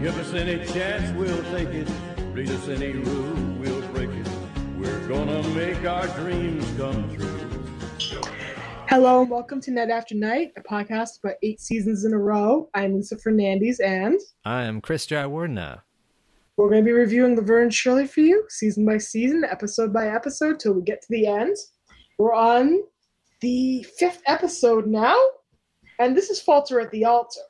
[0.00, 1.88] Give us any chance, we'll take it.
[2.32, 4.28] Read us any rule, we'll break it.
[4.78, 7.16] We're gonna make our dreams come
[7.98, 8.22] true.
[8.88, 12.70] Hello and welcome to Night After Night, a podcast about eight seasons in a row.
[12.74, 15.82] I'm Lisa Fernandez and I am Chris Jawardna.
[16.56, 20.08] we're going to be reviewing Laverne and Shirley for you, season by season, episode by
[20.08, 21.56] episode, till we get to the end.
[22.18, 22.84] We're on
[23.40, 25.18] the fifth episode now,
[25.98, 27.40] and this is Falter at the Altar.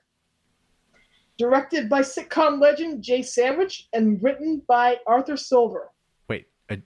[1.38, 5.90] Directed by sitcom legend Jay Sandrich and written by Arthur Silver.
[6.28, 6.76] Wait, uh,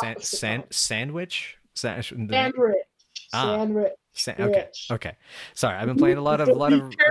[0.00, 1.56] san- san- sandwich?
[1.74, 2.74] San- Sandwich.
[3.32, 3.56] Ah.
[3.56, 3.92] Sandwich.
[4.12, 5.16] Sa- okay, okay.
[5.54, 6.92] Sorry, I've been playing a lot of, a lot of.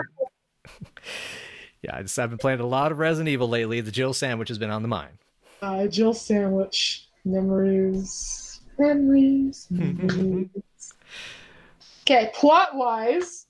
[1.82, 3.82] Yeah, just, I've been playing a lot of Resident Evil lately.
[3.82, 5.18] The Jill sandwich has been on the mind.
[5.62, 7.08] Uh, Jill Sandwich.
[7.26, 8.62] Memories.
[8.78, 9.68] Memories.
[9.70, 10.50] memories.
[12.04, 13.41] okay, plot wise,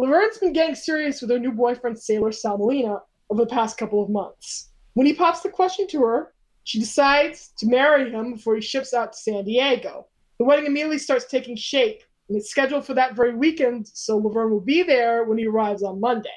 [0.00, 4.08] Laverne's been getting serious with her new boyfriend, Sailor Salmelina, over the past couple of
[4.08, 4.70] months.
[4.94, 6.32] When he pops the question to her,
[6.64, 10.06] she decides to marry him before he ships out to San Diego.
[10.38, 14.50] The wedding immediately starts taking shape, and it's scheduled for that very weekend, so Laverne
[14.50, 16.30] will be there when he arrives on Monday.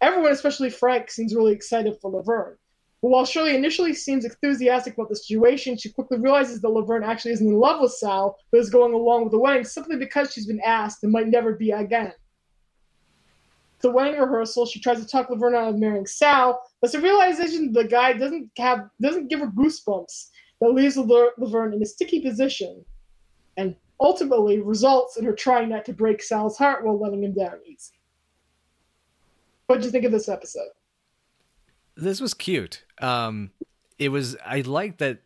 [0.00, 2.56] Everyone, especially Frank, seems really excited for Laverne.
[3.02, 7.32] But while Shirley initially seems enthusiastic about the situation, she quickly realizes that Laverne actually
[7.32, 10.46] isn't in love with Sal, but is going along with the wedding simply because she's
[10.46, 12.12] been asked and might never be again.
[13.82, 17.72] The wedding rehearsal, she tries to talk Laverne out of marrying Sal, but a realization
[17.72, 20.28] the guy doesn't have doesn't give her goosebumps
[20.60, 22.84] that leaves Laver- Laverne in a sticky position,
[23.56, 27.58] and ultimately results in her trying not to break Sal's heart while letting him down
[27.64, 27.94] easy.
[29.66, 30.68] What do you think of this episode?
[31.96, 32.84] This was cute.
[33.00, 33.50] Um,
[33.98, 34.36] it was.
[34.44, 35.20] I like that.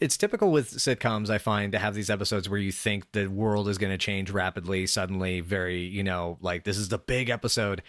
[0.00, 3.68] It's typical with sitcoms, I find, to have these episodes where you think the world
[3.68, 7.82] is going to change rapidly, suddenly, very, you know, like this is the big episode.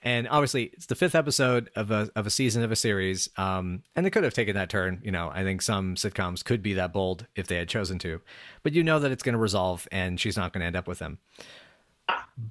[0.00, 3.82] And obviously, it's the fifth episode of a of a season of a series, um,
[3.96, 5.00] and they could have taken that turn.
[5.02, 8.20] You know, I think some sitcoms could be that bold if they had chosen to,
[8.62, 10.86] but you know that it's going to resolve, and she's not going to end up
[10.86, 11.18] with him.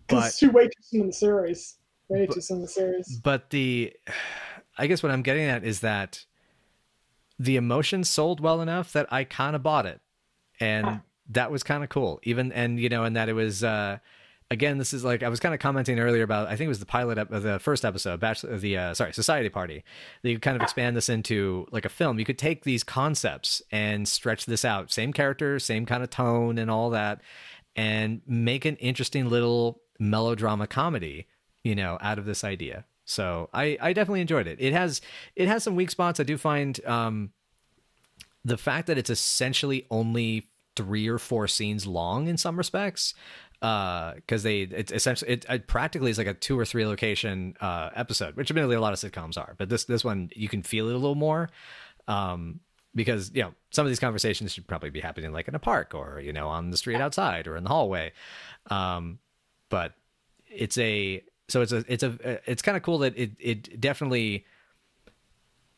[0.07, 1.78] But too way too soon in the series.
[2.09, 3.19] Way too soon in the series.
[3.24, 3.94] but the
[4.78, 6.24] i guess what i'm getting at is that
[7.40, 10.02] the emotion sold well enough that i kind of bought it.
[10.59, 12.20] And that was kind of cool.
[12.24, 13.98] Even and you know and that it was uh
[14.50, 16.80] again this is like i was kind of commenting earlier about i think it was
[16.80, 19.84] the pilot of the first episode bachelor the uh, sorry society party
[20.22, 22.18] that you kind of expand this into like a film.
[22.18, 24.92] You could take these concepts and stretch this out.
[24.92, 27.22] Same character same kind of tone and all that
[27.75, 31.28] and make an interesting little melodrama comedy
[31.64, 34.57] you know out of this idea so i i definitely enjoyed it.
[34.59, 35.01] It has
[35.35, 36.19] it has some weak spots.
[36.19, 37.31] I do find um
[38.45, 43.16] the fact that it's essentially only three or four scenes long in some respects
[43.63, 47.56] uh because they it's essentially it, it practically is like a two or three location
[47.59, 50.62] uh episode which admittedly a lot of sitcoms are but this this one you can
[50.62, 51.50] feel it a little more
[52.07, 52.59] um
[52.94, 55.95] because you know some of these conversations should probably be happening like in a park
[55.95, 58.12] or you know on the street outside or in the hallway
[58.69, 59.18] um
[59.69, 59.94] but
[60.47, 64.46] it's a so it's a it's a it's kind of cool that it it definitely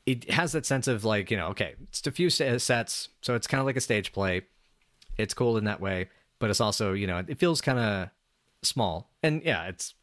[0.06, 3.48] it has that sense of like you know okay it's a few sets so it's
[3.48, 4.42] kind of like a stage play.
[5.18, 6.10] It's cool in that way
[6.40, 8.10] but it's also you know it feels kind of
[8.64, 9.10] small.
[9.22, 9.94] And yeah it's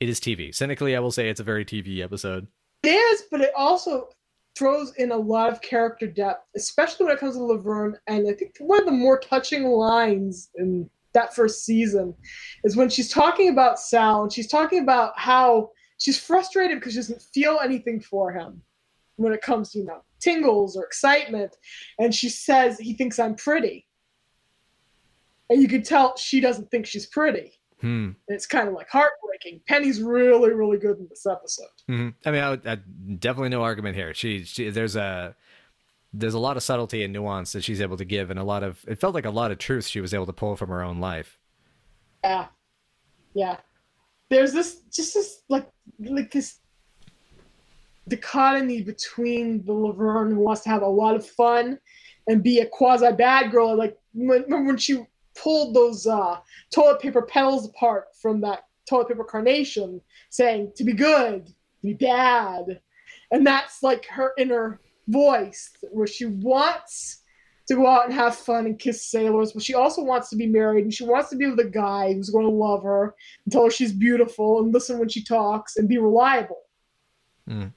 [0.00, 2.48] it is tv cynically i will say it's a very tv episode.
[2.82, 4.10] It is, but it also
[4.56, 7.96] throws in a lot of character depth, especially when it comes to Laverne.
[8.06, 12.14] And I think one of the more touching lines in that first season
[12.64, 16.98] is when she's talking about Sal and she's talking about how she's frustrated because she
[16.98, 18.60] doesn't feel anything for him
[19.16, 21.56] when it comes to, you know, tingles or excitement.
[21.98, 23.86] And she says he thinks I'm pretty.
[25.50, 27.52] And you can tell she doesn't think she's pretty.
[27.80, 29.60] hmm And it's kind of like heartbreaking.
[29.68, 31.66] Penny's really, really good in this episode.
[31.86, 32.76] hmm I mean, I, would, I
[33.18, 34.14] definitely no argument here.
[34.14, 35.36] She, she, there's a,
[36.16, 38.62] there's a lot of subtlety and nuance that she's able to give, and a lot
[38.62, 40.82] of, it felt like a lot of truth she was able to pull from her
[40.82, 41.38] own life.
[42.22, 42.46] Yeah,
[43.34, 43.56] yeah.
[44.30, 46.60] There's this just this like like this
[48.08, 51.78] dichotomy between the Laverne who wants to have a lot of fun
[52.26, 53.76] and be a quasi bad girl.
[53.76, 55.04] Like when, remember when she
[55.36, 56.38] pulled those uh,
[56.72, 60.00] toilet paper petals apart from that toilet paper carnation,
[60.30, 61.52] saying to be good, to
[61.82, 62.80] be bad,
[63.30, 67.22] and that's like her inner voice where she wants
[67.66, 70.46] to go out and have fun and kiss sailors, but she also wants to be
[70.46, 73.14] married and she wants to be with a guy who's going to love her
[73.44, 76.60] and tell her she's beautiful and listen when she talks and be reliable.
[77.48, 77.72] Mm.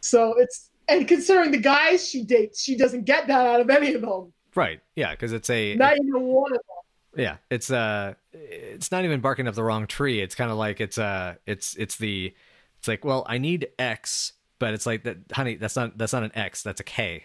[0.00, 3.92] So it's and considering the guys she dates, she doesn't get that out of any
[3.94, 4.32] of them.
[4.54, 4.80] Right.
[4.96, 5.14] Yeah.
[5.16, 7.22] Cause it's a, Not even one of them.
[7.22, 10.20] yeah, it's, uh, it's not even barking up the wrong tree.
[10.20, 12.34] It's kind of like, it's, uh, it's, it's the,
[12.78, 15.56] It's like, well, I need X, but it's like that, honey.
[15.56, 16.62] That's not that's not an X.
[16.62, 17.24] That's a K.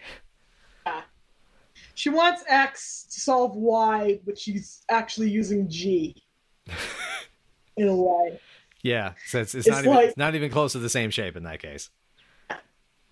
[0.86, 1.02] Yeah.
[1.94, 6.14] She wants X to solve Y, but she's actually using G
[7.76, 8.40] in a way.
[8.82, 11.36] Yeah, so it's, it's, It's not even, it's not even close to the same shape
[11.36, 11.88] in that case.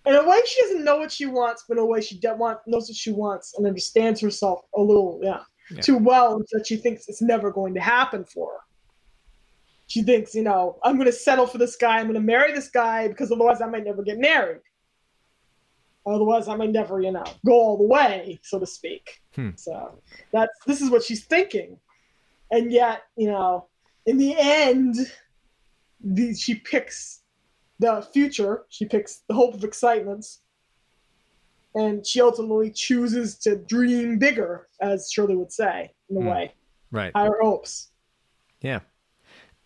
[0.05, 2.35] In a way, she doesn't know what she wants, but in a way, she de-
[2.35, 5.41] want, knows what she wants and understands herself a little, yeah,
[5.71, 5.81] Yeah.
[5.81, 8.59] too well that she thinks it's never going to happen for her.
[9.93, 11.99] She thinks, you know, I'm going to settle for this guy.
[11.99, 14.63] I'm going to marry this guy because otherwise I might never get married.
[16.07, 19.21] Otherwise, I might never, you know, go all the way, so to speak.
[19.35, 19.51] Hmm.
[19.57, 20.01] So
[20.33, 21.77] that's this is what she's thinking,
[22.51, 23.67] and yet, you know,
[24.07, 24.97] in the end,
[26.03, 27.21] the, she picks
[27.79, 28.65] the future.
[28.71, 30.41] She picks the hope of excitements,
[31.75, 36.27] and she ultimately chooses to dream bigger, as Shirley would say, in a Hmm.
[36.29, 36.55] way,
[36.91, 37.13] Right.
[37.15, 37.91] higher hopes.
[38.63, 38.81] Yeah.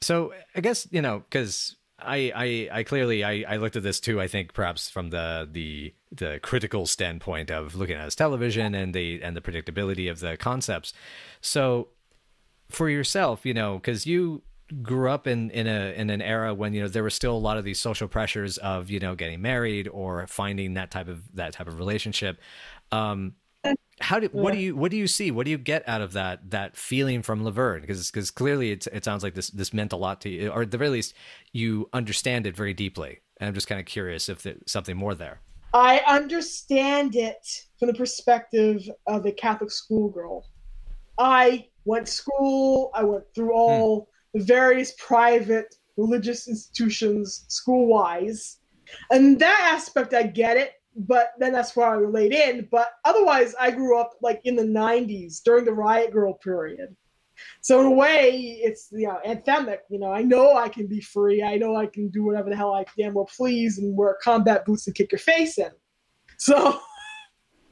[0.00, 4.00] So I guess you know because I, I I clearly I, I looked at this
[4.00, 4.20] too.
[4.20, 8.94] I think perhaps from the the the critical standpoint of looking at as television and
[8.94, 10.92] the and the predictability of the concepts.
[11.40, 11.88] So
[12.68, 14.42] for yourself, you know, because you
[14.82, 17.38] grew up in in a in an era when you know there were still a
[17.38, 21.22] lot of these social pressures of you know getting married or finding that type of
[21.34, 22.38] that type of relationship.
[22.92, 23.34] Um,
[24.00, 25.30] how do what do you what do you see?
[25.30, 27.80] What do you get out of that that feeling from Laverne?
[27.80, 30.62] Because because clearly it's, it sounds like this this meant a lot to you, or
[30.62, 31.14] at the very least
[31.52, 33.20] you understand it very deeply.
[33.38, 35.40] And I'm just kind of curious if there's something more there.
[35.72, 37.46] I understand it
[37.78, 40.46] from the perspective of a Catholic schoolgirl.
[41.18, 43.58] I went to school, I went through hmm.
[43.58, 48.58] all the various private religious institutions school wise.
[49.10, 52.68] And that aspect I get it, but then that's where I relate in.
[52.70, 56.96] But otherwise I grew up like in the nineties during the riot girl period.
[57.60, 59.80] So in a way, it's you know anthemic.
[59.90, 61.42] You know, I know I can be free.
[61.42, 64.64] I know I can do whatever the hell I damn well please and wear combat
[64.64, 65.70] boots and kick your face in.
[66.38, 66.80] So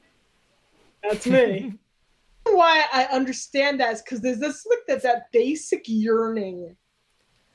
[1.02, 1.74] that's me.
[2.46, 6.76] Why I understand that is because there's this like that that basic yearning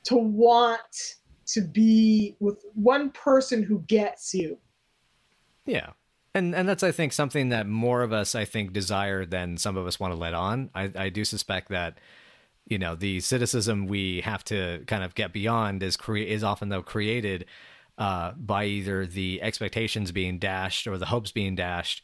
[0.04, 0.80] to want
[1.46, 4.58] to be with one person who gets you.
[5.66, 5.90] Yeah.
[6.34, 9.76] And and that's I think something that more of us I think desire than some
[9.76, 10.70] of us want to let on.
[10.74, 11.98] I, I do suspect that
[12.66, 16.68] you know the cynicism we have to kind of get beyond is cre- is often
[16.68, 17.46] though created
[17.98, 22.02] uh, by either the expectations being dashed or the hopes being dashed.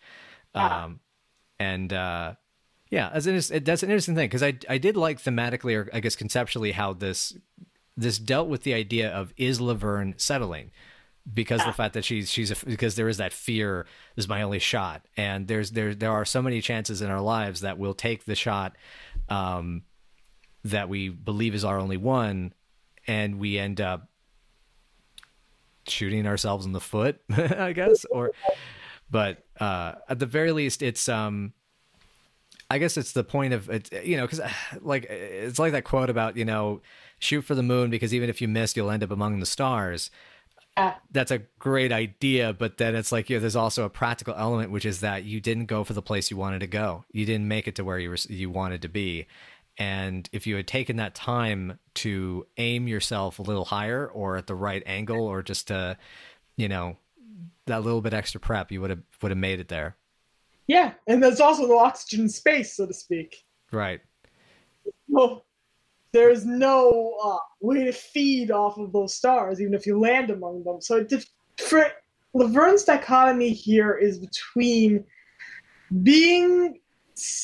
[0.55, 1.01] Um,
[1.59, 2.35] and uh,
[2.91, 5.89] yeah, as an, it, that's an interesting thing because I I did like thematically or
[5.93, 7.37] I guess conceptually how this
[7.97, 10.71] this dealt with the idea of is Laverne settling
[11.33, 14.43] because the fact that she's she's a, because there is that fear this is my
[14.43, 17.95] only shot and there's there there are so many chances in our lives that we'll
[17.95, 18.77] take the shot
[19.29, 19.83] um
[20.65, 22.53] that we believe is our only one
[23.07, 24.09] and we end up
[25.89, 28.31] shooting ourselves in the foot i guess or
[29.11, 31.53] but uh at the very least it's um
[32.69, 34.41] I guess it's the point of it, you know, because
[34.81, 36.81] like it's like that quote about you know,
[37.19, 40.11] shoot for the moon because even if you miss, you'll end up among the stars.
[40.77, 41.01] Ah.
[41.11, 44.71] That's a great idea, but then it's like you know, there's also a practical element,
[44.71, 47.05] which is that you didn't go for the place you wanted to go.
[47.13, 49.27] You didn't make it to where you were you wanted to be,
[49.79, 54.47] and if you had taken that time to aim yourself a little higher or at
[54.47, 55.97] the right angle, or just to,
[56.57, 56.99] you know,
[57.67, 59.97] that little bit extra prep, you would have would have made it there.
[60.67, 63.45] Yeah, and there's also the oxygen space, so to speak.
[63.73, 64.01] Right.
[65.09, 65.47] Well,
[66.17, 70.65] there's no uh, way to feed off of those stars, even if you land among
[70.65, 70.81] them.
[70.81, 71.87] So it dif- for
[72.35, 75.05] Laverne's dichotomy here is between
[76.03, 76.81] being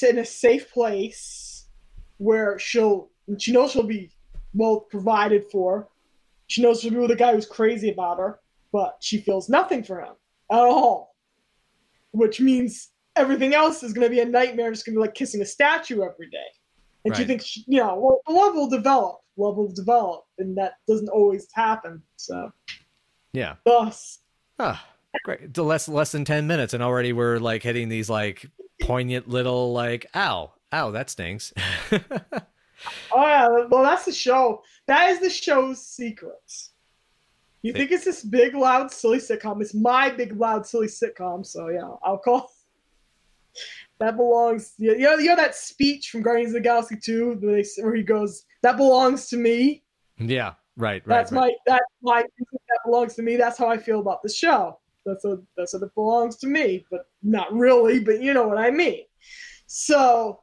[0.08, 1.66] in a safe place
[2.16, 4.10] where she'll she knows she'll be
[4.54, 5.88] well provided for.
[6.46, 8.40] She knows she'll be with a guy who's crazy about her,
[8.72, 10.14] but she feels nothing for him
[10.50, 11.14] at all.
[12.12, 14.70] Which means everything else is going to be a nightmare.
[14.70, 16.38] Just going to be like kissing a statue every day.
[17.04, 17.26] And she Right.
[17.26, 21.48] thinks, she- you know, well, love will develop, love will develop, and that doesn't always
[21.52, 22.02] happen.
[22.16, 22.52] So,
[23.32, 23.56] Yeah.
[23.64, 24.20] thus,
[24.58, 24.86] Ah,
[25.24, 25.40] great.
[25.40, 28.46] It's less less than ten minutes, and already we're like hitting these like
[28.82, 31.52] poignant little like ow, ow, that stings.
[31.90, 34.62] oh yeah, well, that's the show.
[34.86, 36.52] That is the show's secret.
[37.62, 39.60] You think it's this big, loud, silly sitcom?
[39.60, 41.44] It's my big, loud, silly sitcom.
[41.46, 42.52] So yeah, I'll call.
[44.02, 44.74] That belongs.
[44.78, 48.44] You know, you know that speech from Guardians of the Galaxy 2 where, he goes,
[48.64, 49.84] "That belongs to me."
[50.18, 51.18] yeah, right, right.
[51.18, 51.52] That's right.
[51.52, 53.36] my that's my that belongs to me.
[53.36, 54.80] That's how I feel about the show.
[55.06, 58.00] That's a that's what it belongs to me, but not really.
[58.00, 59.04] But you know what I mean.
[59.68, 60.40] So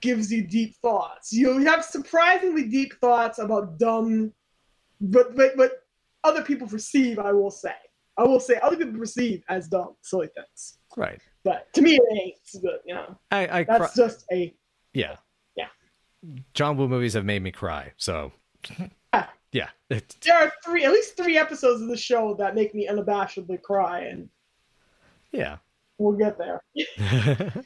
[0.00, 1.32] gives you deep thoughts.
[1.32, 4.32] You have surprisingly deep thoughts about dumb,
[5.00, 5.72] but but but
[6.22, 7.18] other people perceive.
[7.18, 7.74] I will say,
[8.16, 10.78] I will say, other people perceive as dumb, silly things.
[10.96, 11.20] Right.
[11.44, 12.62] But to me, it ain't.
[12.62, 14.54] But you know, I, I that's cry- just a
[14.94, 15.16] yeah.
[15.56, 15.66] Yeah.
[16.54, 17.92] John Woo movies have made me cry.
[17.96, 18.32] So
[19.12, 19.26] Yeah.
[19.52, 19.68] yeah.
[19.88, 20.02] There
[20.34, 24.28] are three, at least three episodes of the show that make me unabashedly cry, and
[25.32, 25.56] yeah.
[25.98, 26.62] we'll get there.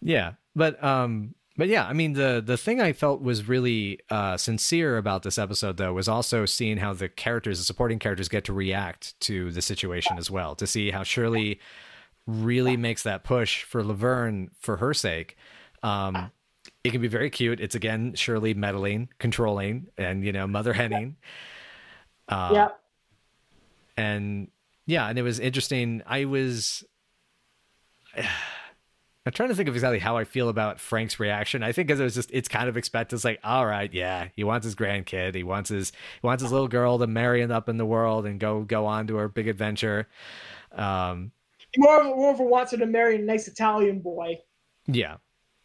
[0.00, 4.36] yeah but um but yeah i mean the the thing i felt was really uh
[4.36, 8.44] sincere about this episode though was also seeing how the characters the supporting characters get
[8.44, 11.58] to react to the situation as well to see how shirley
[12.26, 15.36] really makes that push for laverne for her sake
[15.82, 16.30] um
[16.82, 21.16] it can be very cute it's again shirley meddling controlling and you know mother henning
[22.28, 22.68] uh, yeah,
[23.96, 24.48] and
[24.86, 26.02] yeah, and it was interesting.
[26.06, 26.84] I was.
[29.24, 31.64] I'm trying to think of exactly how I feel about Frank's reaction.
[31.64, 33.16] I think because it was just it's kind of expected.
[33.16, 35.34] It's like, all right, yeah, he wants his grandkid.
[35.34, 35.90] He wants his
[36.20, 38.86] he wants his little girl to marry and up in the world and go go
[38.86, 40.06] on to her big adventure.
[40.70, 41.32] Um,
[41.78, 44.38] more of, more of a wants her to marry a nice Italian boy.
[44.86, 45.16] yeah,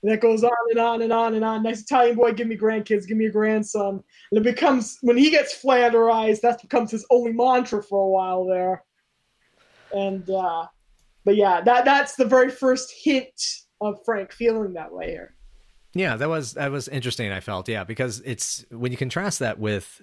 [0.03, 1.63] And that goes on and on and on and on.
[1.63, 4.03] Nice Italian boy, give me grandkids, give me a grandson.
[4.32, 8.46] And it becomes when he gets flanderized, that becomes his only mantra for a while
[8.46, 8.84] there.
[9.94, 10.68] And uh
[11.24, 13.30] but yeah, that that's the very first hint
[13.80, 15.36] of Frank feeling that way here.
[15.94, 17.32] yeah, that was that was interesting.
[17.32, 20.01] I felt yeah because it's when you contrast that with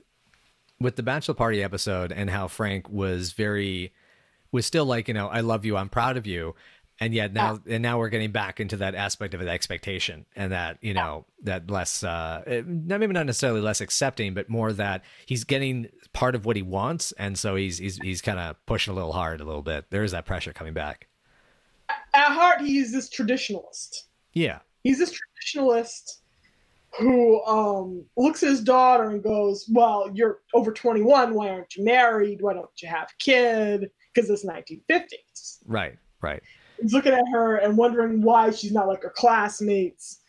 [0.80, 3.92] with the bachelor party episode and how Frank was very
[4.52, 6.54] was still like you know I love you, I'm proud of you,
[7.00, 10.52] and yet now and now we're getting back into that aspect of an expectation and
[10.52, 14.72] that you know that less uh eh, not maybe not necessarily less accepting but more
[14.72, 18.56] that he's getting part of what he wants and so he's he's he's kind of
[18.66, 21.06] pushing a little hard a little bit there is that pressure coming back
[22.14, 24.04] At heart, he's this traditionalist.
[24.32, 26.20] yeah He's this traditionalist
[26.98, 31.34] who um, looks at his daughter and goes, "Well, you're over 21.
[31.34, 32.40] Why aren't you married?
[32.40, 33.90] Why don't you have a kid?
[34.14, 36.42] Because it's 1950s." right right
[36.80, 40.20] He's looking at her and wondering why she's not like her classmates.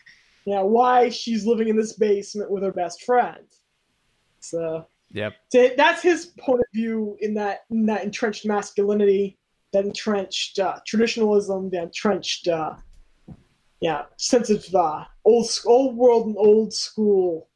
[0.45, 3.45] You know, why she's living in this basement with her best friend.
[4.39, 9.37] So, yep so that's his point of view in that in that entrenched masculinity,
[9.73, 12.75] that entrenched uh, traditionalism, that entrenched uh,
[13.81, 17.49] yeah sense of uh, old old world and old school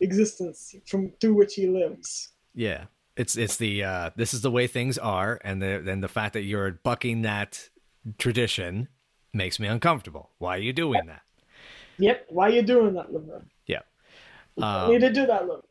[0.00, 2.32] existence from through which he lives.
[2.54, 2.84] yeah
[3.16, 6.32] it's it's the uh this is the way things are and the and the fact
[6.34, 7.68] that you're bucking that
[8.18, 8.88] tradition
[9.34, 11.22] makes me uncomfortable why are you doing that
[11.98, 12.26] Yep.
[12.30, 13.48] Why are you doing that, Laverne?
[13.66, 13.80] yeah
[14.56, 15.62] You Um, need to do that, Laverne.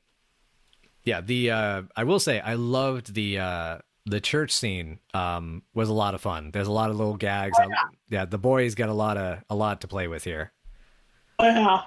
[1.04, 5.90] yeah the uh i will say i loved the uh the church scene um was
[5.90, 7.68] a lot of fun there's a lot of little gags I-
[8.10, 10.52] yeah the boys got a lot of a lot to play with here
[11.40, 11.82] Yeah.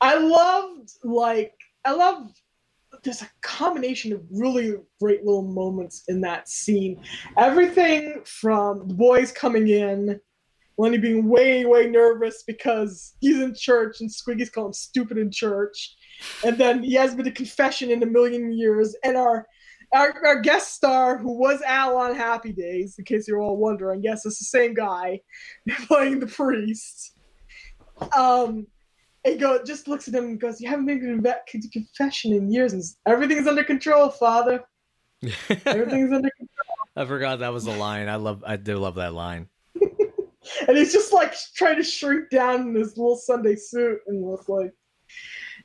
[0.00, 1.52] I loved like
[1.84, 2.30] I love
[3.02, 7.02] there's a combination of really great little moments in that scene.
[7.36, 10.20] Everything from the boys coming in,
[10.78, 15.30] Lenny being way, way nervous because he's in church and Squiggy's calling him stupid in
[15.30, 15.94] church.
[16.44, 18.94] And then he hasn't been to confession in a million years.
[19.04, 19.46] And our
[19.92, 24.02] our, our guest star, who was Al on Happy Days, in case you're all wondering,
[24.04, 25.20] yes, it's the same guy
[25.88, 27.18] playing the priest.
[28.16, 28.68] Um,
[29.24, 32.72] and go just looks at him and goes, "You haven't been to confession in years,
[32.72, 34.64] and everything's under control, Father.
[35.66, 36.56] Everything's under control."
[36.96, 39.48] i forgot that was a line i love i do love that line
[40.66, 44.48] And he's just like trying to shrink down in his little Sunday suit, and was
[44.48, 44.72] like,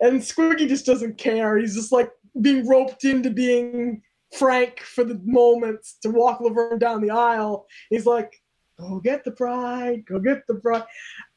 [0.02, 1.58] and Squiggy just doesn't care.
[1.58, 4.02] He's just like being roped into being
[4.38, 7.66] Frank for the moment to walk Laverne down the aisle.
[7.90, 8.42] He's like,
[8.80, 10.84] "Go get the bride, go get the bride."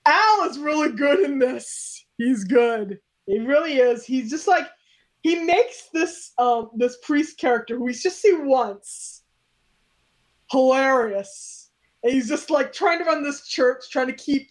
[0.04, 2.04] Al is really good in this.
[2.18, 2.98] He's good.
[3.26, 4.04] He really is.
[4.04, 4.66] He's just like
[5.22, 9.22] he makes this um this priest character who we just see once
[10.50, 11.70] hilarious.
[12.02, 14.48] And he's just like trying to run this church, trying to keep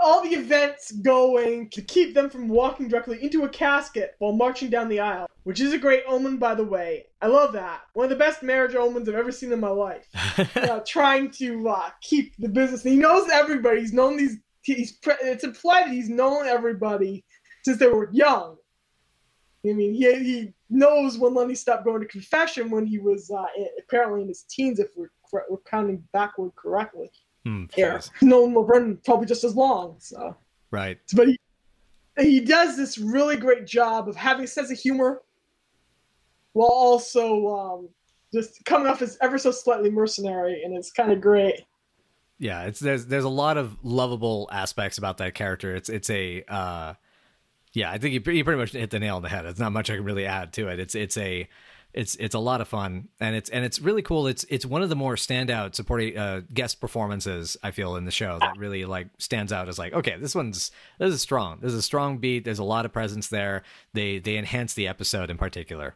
[0.00, 4.70] all the events going to keep them from walking directly into a casket while marching
[4.70, 7.06] down the aisle, which is a great omen, by the way.
[7.20, 7.82] I love that.
[7.92, 10.08] One of the best marriage omens I've ever seen in my life.
[10.56, 12.82] uh, trying to uh, keep the business.
[12.82, 13.80] He knows everybody.
[13.80, 14.38] He's known these.
[14.62, 17.24] He's pre- it's implied that he's known everybody
[17.64, 18.56] since they were young.
[19.64, 23.44] I mean, he he knows when Lenny stopped going to confession when he was uh,
[23.78, 27.10] apparently in his teens, if we're, we're counting backward correctly.
[27.44, 29.96] Hmm, Yeah, known Laverne probably just as long.
[29.98, 30.36] So,
[30.70, 31.38] right but he
[32.18, 35.22] he does this really great job of having a sense of humor,
[36.52, 37.88] while also um,
[38.32, 41.62] just coming off as ever so slightly mercenary, and it's kind of great.
[42.40, 45.76] Yeah it's there's there's a lot of lovable aspects about that character.
[45.76, 46.94] It's it's a uh
[47.72, 49.46] yeah i think you, you pretty much hit the nail on the head.
[49.46, 50.80] It's not much i can really add to it.
[50.80, 51.48] It's it's a
[51.92, 53.08] it's it's a lot of fun.
[53.20, 54.26] And it's and it's really cool.
[54.26, 58.10] It's it's one of the more standout supporting uh, guest performances i feel in the
[58.10, 61.58] show that really like stands out as like okay this one's this is strong.
[61.60, 62.44] This is a strong beat.
[62.44, 63.64] There's a lot of presence there.
[63.92, 65.94] They they enhance the episode in particular.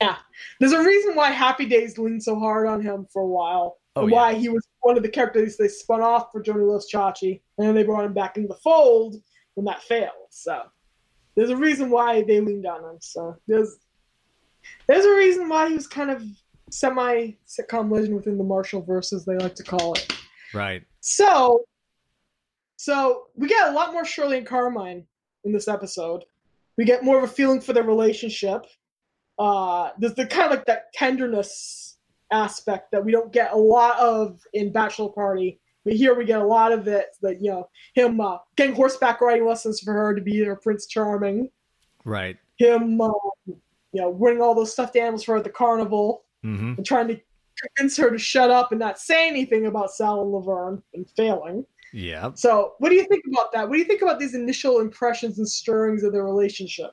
[0.00, 0.16] Yeah.
[0.58, 4.02] There's a reason why happy days leaned so hard on him for a while Oh,
[4.02, 4.16] and yeah.
[4.16, 7.68] why he was one of the characters they spun off for Joanie Loves Chachi, and
[7.68, 9.16] then they brought him back into the fold
[9.54, 10.10] when that failed.
[10.30, 10.62] So
[11.36, 12.98] there's a reason why they leaned on him.
[13.00, 13.76] So there's
[14.88, 16.24] there's a reason why he was kind of
[16.70, 20.12] semi sitcom legend within the Marshall verse, as they like to call it.
[20.52, 21.64] right So
[22.76, 25.06] so we get a lot more Shirley and Carmine
[25.44, 26.24] in this episode.
[26.76, 28.66] We get more of a feeling for their relationship.
[29.38, 31.93] Uh, there's the kind of like that tenderness
[32.34, 35.60] aspect that we don't get a lot of in Bachelor Party.
[35.84, 37.16] But here we get a lot of it.
[37.22, 40.86] That you know, him uh, getting horseback riding lessons for her to be her Prince
[40.86, 41.50] Charming.
[42.04, 43.10] right Him, uh,
[43.46, 43.60] you
[44.00, 47.20] know, winning all those stuffed animals for her at the carnival mm-hmm and trying to
[47.76, 51.64] convince her to shut up and not say anything about Sal and Laverne and failing.
[51.92, 53.68] yeah So, what do you think about that?
[53.68, 56.90] What do you think about these initial impressions and stirrings of their relationship?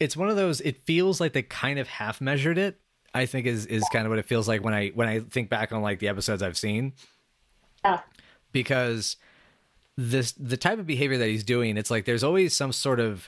[0.00, 2.80] it's one of those it feels like they kind of half measured it
[3.14, 5.48] i think is is kind of what it feels like when i when i think
[5.48, 6.92] back on like the episodes i've seen.
[8.52, 9.16] Because
[9.96, 13.26] this the type of behavior that he's doing it's like there's always some sort of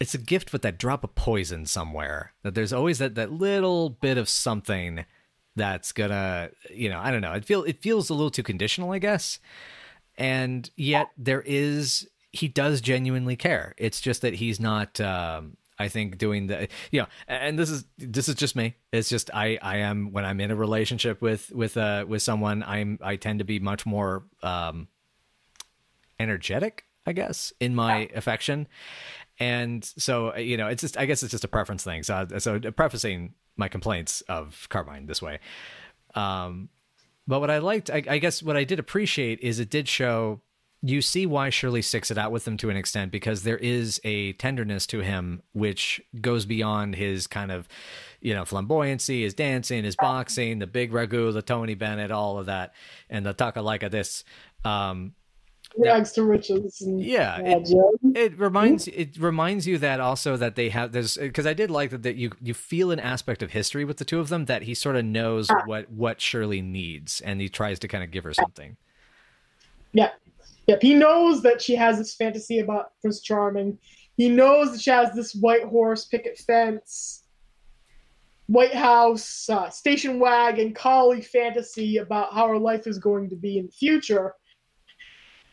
[0.00, 3.90] it's a gift with that drop of poison somewhere that there's always that that little
[3.90, 5.04] bit of something
[5.56, 7.32] that's gonna you know i don't know.
[7.32, 9.38] It feel it feels a little too conditional i guess.
[10.16, 13.74] And yet there is he does genuinely care.
[13.76, 17.84] It's just that he's not um i think doing the you know and this is
[17.98, 18.76] this is just me.
[18.92, 22.62] It's just i i am when i'm in a relationship with with uh with someone
[22.62, 24.88] i'm i tend to be much more um
[26.18, 28.68] energetic i guess in my affection.
[29.38, 32.02] And so you know it's just i guess it's just a preference thing.
[32.02, 35.40] So so prefacing my complaints of carmine this way.
[36.14, 36.68] Um
[37.30, 40.40] but what I liked, I, I guess, what I did appreciate is it did show
[40.82, 44.00] you see why Shirley sticks it out with him to an extent because there is
[44.04, 47.68] a tenderness to him which goes beyond his kind of,
[48.20, 52.46] you know, flamboyancy, his dancing, his boxing, the big ragu, the Tony Bennett, all of
[52.46, 52.72] that,
[53.10, 54.24] and the taka like this.
[54.64, 55.12] Um,
[55.78, 55.92] Yeah.
[55.92, 56.80] Rags to riches.
[56.80, 61.46] And, Yeah, it- it reminds it reminds you that also that they have there's because
[61.46, 64.18] I did like that that you you feel an aspect of history with the two
[64.18, 67.86] of them that he sort of knows what what Shirley needs and he tries to
[67.88, 68.76] kind of give her something.
[69.92, 70.18] Yep.
[70.70, 70.82] Yep.
[70.82, 73.76] He knows that she has this fantasy about Prince Charming.
[74.16, 77.24] He knows that she has this white horse, picket fence,
[78.46, 83.58] White House, uh, station wagon, collie fantasy about how her life is going to be
[83.58, 84.34] in the future.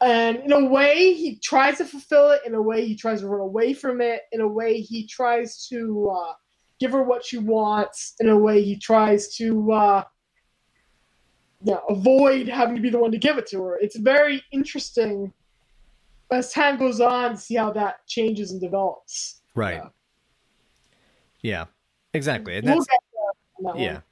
[0.02, 2.42] And in a way, he tries to fulfill it.
[2.46, 4.22] In a way, he tries to run away from it.
[4.32, 6.34] In a way, he tries to uh,
[6.80, 8.14] give her what she wants.
[8.20, 10.04] In a way, he tries to uh,
[11.64, 13.78] yeah, avoid having to be the one to give it to her.
[13.78, 15.34] It's very interesting
[16.32, 19.42] as time goes on to see how that changes and develops.
[19.56, 19.82] Right.
[19.82, 19.90] Yeah.
[21.42, 21.66] Yeah.
[22.14, 22.58] Exactly.
[22.58, 23.94] And We'll that's get there on that yeah.
[23.94, 24.04] one.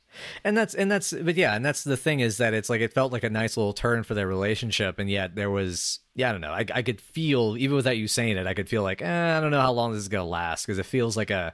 [0.45, 2.93] And that's and that's but yeah, and that's the thing is that it's like it
[2.93, 6.31] felt like a nice little turn for their relationship, and yet there was yeah I
[6.31, 9.01] don't know I I could feel even without you saying it I could feel like
[9.01, 11.51] eh, I don't know how long this is gonna last because it feels like a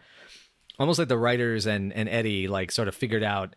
[0.78, 3.56] almost like the writers and and Eddie like sort of figured out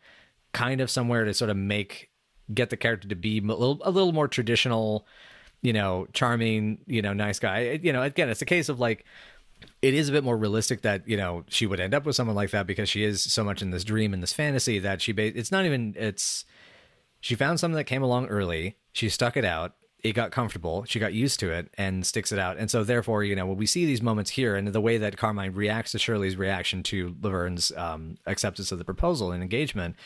[0.52, 2.08] kind of somewhere to sort of make
[2.52, 5.06] get the character to be a little a little more traditional,
[5.62, 7.78] you know, charming, you know, nice guy.
[7.82, 9.04] You know, again, it's a case of like
[9.82, 12.36] it is a bit more realistic that you know she would end up with someone
[12.36, 15.12] like that because she is so much in this dream and this fantasy that she
[15.12, 16.44] ba- it's not even it's
[17.20, 18.76] she found something that came along early.
[18.92, 19.74] She stuck it out.
[20.02, 20.84] It got comfortable.
[20.84, 22.58] She got used to it and sticks it out.
[22.58, 25.16] And so therefore you know when we see these moments here and the way that
[25.16, 29.96] carmine reacts to shirley's reaction to laverne's um, acceptance of the proposal and engagement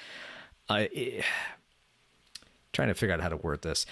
[0.69, 0.85] uh,
[2.79, 3.87] trying to figure out how to word this.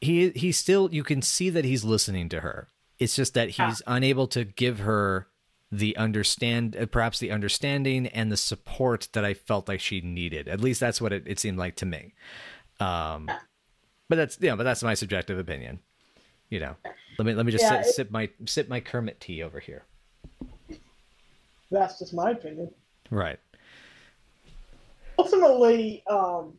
[0.00, 2.68] He he still you can see that he's listening to her.
[3.00, 5.26] It's just that he's unable to give her
[5.72, 10.46] the understand uh, perhaps the understanding and the support that i felt like she needed.
[10.46, 12.14] At least that's what it, it seemed like to me.
[12.78, 13.28] Um
[14.08, 15.80] but that's yeah but that's my subjective opinion
[16.50, 16.76] you know.
[17.18, 19.58] Let me let me just Yeah, sit, it- sip my sip my kermit tea over
[19.58, 19.82] here.
[21.72, 22.70] That's just my opinion.
[23.10, 23.40] right.
[25.18, 26.52] Ultimately, um,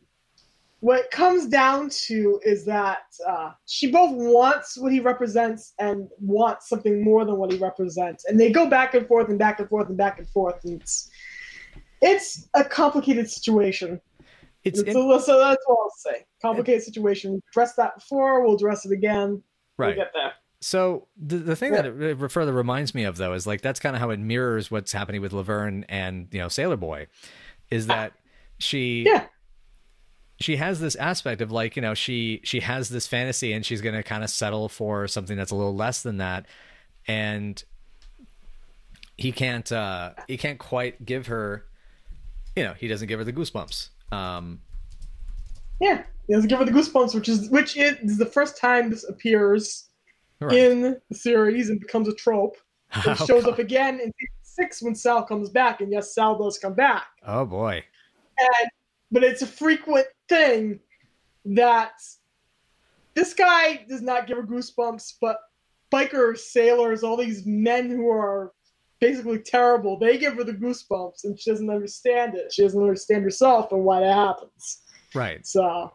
[0.80, 6.08] what it comes down to is that uh, she both wants what he represents and
[6.20, 9.58] wants something more than what he represents, and they go back and forth and back
[9.58, 10.64] and forth and back and forth.
[10.64, 11.10] And it's
[12.00, 14.00] it's a complicated situation.
[14.64, 16.24] it's in- a- so that's all I'll say.
[16.40, 17.32] Complicated situation.
[17.32, 18.44] We addressed that before.
[18.44, 19.42] We'll address it again.
[19.78, 20.32] right We'll get there.
[20.60, 23.80] So the the thing that it it further reminds me of though is like that's
[23.80, 27.06] kind of how it mirrors what's happening with Laverne and you know Sailor Boy,
[27.70, 28.12] is that
[28.58, 29.26] she Yeah.
[30.40, 33.80] She has this aspect of like you know she she has this fantasy and she's
[33.80, 36.46] gonna kind of settle for something that's a little less than that,
[37.06, 37.62] and
[39.16, 41.64] he can't uh he can't quite give her,
[42.56, 43.88] you know he doesn't give her the goosebumps.
[44.12, 44.60] Um,
[45.80, 46.02] Yeah.
[46.26, 49.88] He doesn't give her the goosebumps, which is which is the first time this appears
[50.40, 50.52] right.
[50.52, 52.56] in the series and becomes a trope.
[52.96, 53.54] It Oh, shows God.
[53.54, 57.06] up again in six when Sal comes back, and yes, Sal does come back.
[57.26, 57.82] Oh boy.
[58.38, 58.70] And
[59.10, 60.80] but it's a frequent thing
[61.44, 61.92] that
[63.14, 65.38] this guy does not give her goosebumps, but
[65.92, 68.52] bikers, sailors, all these men who are
[69.00, 72.52] basically terrible, they give her the goosebumps, and she doesn't understand it.
[72.52, 74.82] She doesn't understand herself and why that happens.
[75.14, 75.44] Right.
[75.46, 75.92] So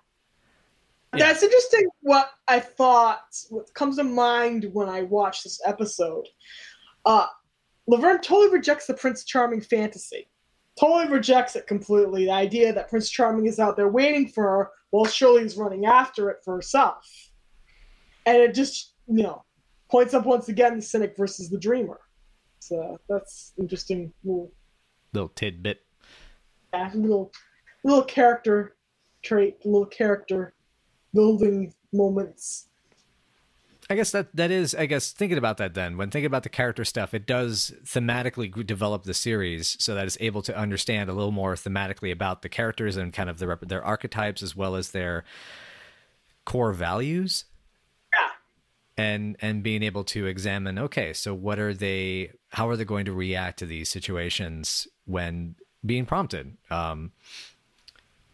[1.16, 1.28] Yeah.
[1.28, 1.88] that's interesting.
[2.02, 6.28] What I thought, what comes to mind when I watch this episode,
[7.06, 7.28] uh,
[7.88, 10.30] Laverne totally rejects the Prince Charming fantasy.
[10.80, 12.26] Totally rejects it completely.
[12.26, 16.30] The idea that Prince Charming is out there waiting for her while Shirley's running after
[16.30, 17.06] it for herself,
[18.26, 19.44] and it just you know
[19.92, 22.00] points up once again the cynic versus the dreamer.
[22.60, 24.52] So that's interesting little
[25.14, 25.82] Little tidbit.
[26.74, 27.32] yeah, little
[27.84, 28.76] little character
[29.22, 30.56] trait, little character
[31.14, 32.70] building moments.
[33.90, 34.74] I guess that that is.
[34.74, 38.66] I guess thinking about that, then when thinking about the character stuff, it does thematically
[38.66, 42.50] develop the series so that it's able to understand a little more thematically about the
[42.50, 45.26] characters and kind of their their archetypes as well as their
[46.46, 47.46] core values.
[48.14, 48.30] Yeah.
[49.04, 52.32] And and being able to examine, okay, so what are they?
[52.50, 56.56] How are they going to react to these situations when being prompted?
[56.70, 57.12] Um,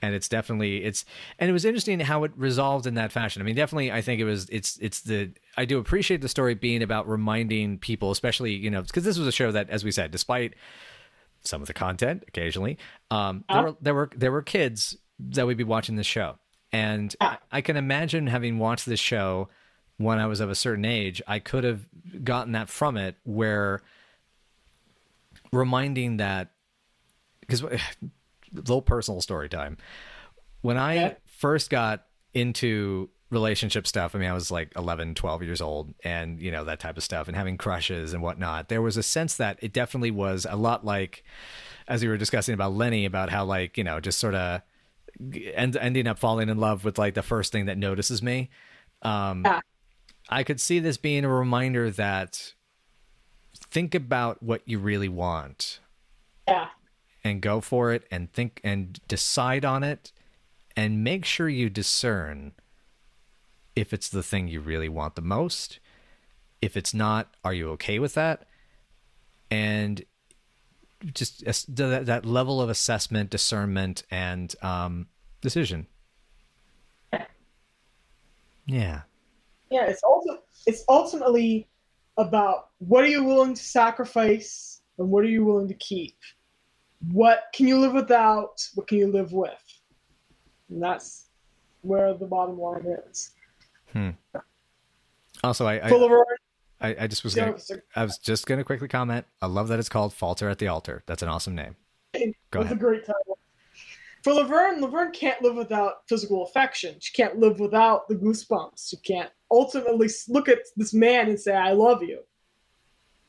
[0.02, 1.06] and it's definitely it's
[1.38, 3.42] and it was interesting how it resolved in that fashion.
[3.42, 6.56] I mean definitely i think it was it's it's the i do appreciate the story
[6.56, 9.92] being about reminding people especially you know because this was a show that as we
[9.92, 10.54] said despite
[11.42, 12.78] some of the content occasionally
[13.12, 16.38] um there were there were there were kids that would be watching this show.
[16.72, 19.50] And I, I can imagine having watched this show
[19.98, 21.86] when i was of a certain age i could have
[22.24, 23.82] gotten that from it where
[25.52, 26.52] reminding that
[27.42, 27.62] because
[28.54, 29.78] little personal story time.
[30.62, 31.14] When I Yeah.
[31.26, 36.42] first got into relationship stuff, I mean, I was like 11, 12 years old and,
[36.42, 38.70] you know, that type of stuff and having crushes and whatnot.
[38.70, 41.24] There was a sense that it definitely was a lot like,
[41.88, 44.62] as we were discussing about Lenny, about how, like, you know, just sort of
[45.54, 48.50] end, ending up falling in love with like the first thing that notices me.
[49.02, 49.60] Um, Yeah.
[50.30, 52.54] I could see this being a reminder that
[53.72, 55.80] think about what you really want
[56.48, 56.70] Yeah.
[57.24, 60.12] And go for it and think and decide on it
[60.76, 62.54] and make sure you discern
[63.76, 65.80] if it's the thing you really want the most.
[66.62, 68.46] If it's not, are you okay with that?
[69.50, 70.04] And
[71.14, 71.44] just
[71.76, 75.08] that, that level of assessment, discernment, and um,
[75.42, 75.88] decision.
[78.66, 79.02] Yeah.
[79.72, 81.68] Yeah, it's also it's ultimately
[82.18, 86.18] about what are you willing to sacrifice and what are you willing to keep.
[87.12, 88.68] What can you live without?
[88.76, 89.64] What can you live with?
[90.70, 91.28] And that's
[91.82, 93.32] where the bottom line is.
[93.94, 94.10] Hmm.
[95.44, 96.24] Also, I I,
[96.82, 97.56] I, I just was gonna
[97.96, 99.26] I was just gonna quickly comment.
[99.42, 101.04] I love that it's called Falter at the Altar.
[101.06, 101.76] That's an awesome name.
[102.14, 102.20] Go
[102.52, 102.78] That's ahead.
[102.78, 103.38] a great title.
[104.24, 106.96] For Laverne, Laverne can't live without physical affection.
[107.00, 108.90] She can't live without the goosebumps.
[108.90, 112.20] She can't ultimately look at this man and say, "I love you,"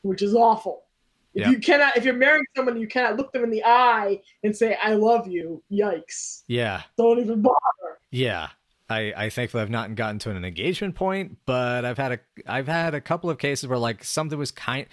[0.01, 0.83] which is awful.
[1.33, 1.49] If Yeah.
[1.51, 4.77] you cannot, if you're marrying someone, you cannot look them in the eye and say,
[4.81, 6.43] "I love you." Yikes!
[6.47, 6.83] Yeah.
[6.97, 7.99] Don't even bother.
[8.09, 8.49] Yeah.
[8.89, 12.67] I, I thankfully I've not gotten to an engagement point, but I've had a I've
[12.67, 14.85] had a couple of cases where like something was kind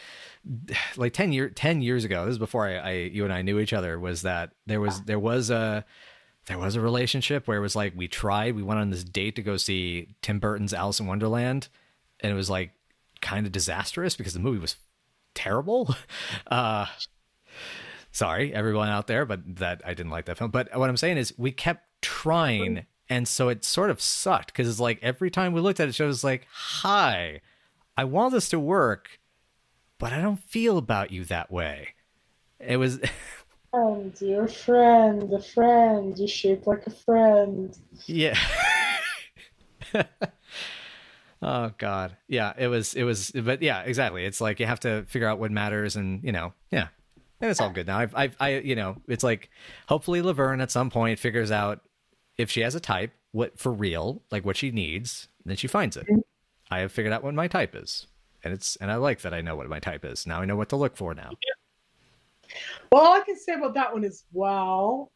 [0.97, 2.25] like 10 year 10 years ago.
[2.25, 5.03] This is before I, I you and I knew each other was that there was
[5.03, 5.85] there was a
[6.47, 9.35] there was a relationship where it was like we tried, we went on this date
[9.37, 11.67] to go see Tim Burton's Alice in Wonderland
[12.21, 12.71] and it was like
[13.21, 14.77] kind of disastrous because the movie was
[15.39, 15.95] terrible.
[16.51, 16.87] Uh
[18.11, 21.17] sorry everyone out there but that i didn't like that film but what i'm saying
[21.17, 25.53] is we kept trying and so it sort of sucked because it's like every time
[25.53, 27.41] we looked at it it was like hi
[27.97, 29.21] i want this to work
[29.99, 31.89] but i don't feel about you that way
[32.59, 32.99] it was
[33.71, 36.19] Friend, you're a friend, a friend.
[36.19, 37.77] You're shaped like a friend.
[38.07, 38.39] yeah
[41.43, 42.17] oh god.
[42.27, 44.25] Yeah it was it was but yeah exactly.
[44.25, 46.89] It's like you have to figure out what matters and you know yeah.
[47.41, 47.99] And it's all good now.
[47.99, 49.51] I've i've i you know it's like
[49.89, 51.81] hopefully laverne at some point figures out
[52.37, 55.97] if she has a type what for real like what she needs then she finds
[55.97, 56.07] it.
[56.07, 56.21] Mm-hmm.
[56.71, 58.07] I have figured out what my type is,
[58.45, 60.27] and it's and I like that I know what my type is.
[60.27, 61.31] Now I know what to look for now.
[62.93, 65.11] Well, all I can say about that one is, well,